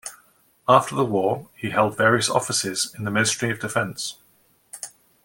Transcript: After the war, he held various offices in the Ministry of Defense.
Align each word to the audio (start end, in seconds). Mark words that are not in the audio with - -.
After 0.67 0.95
the 0.95 1.05
war, 1.05 1.49
he 1.53 1.69
held 1.69 1.95
various 1.95 2.27
offices 2.27 2.91
in 2.97 3.03
the 3.03 3.11
Ministry 3.11 3.51
of 3.51 3.59
Defense. 3.59 4.17